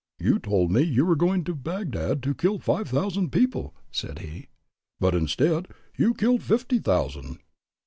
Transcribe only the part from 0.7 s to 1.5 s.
me you were going